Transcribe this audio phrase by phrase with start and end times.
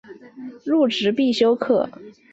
[0.63, 1.87] 入职必修课